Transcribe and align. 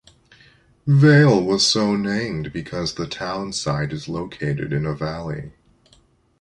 Vale 0.87 1.43
was 1.43 1.63
so-named 1.63 2.51
because 2.51 2.95
the 2.95 3.05
town 3.05 3.53
site 3.53 3.93
is 3.93 4.09
located 4.09 4.73
in 4.73 4.83
a 4.83 4.95
valley. 4.95 5.51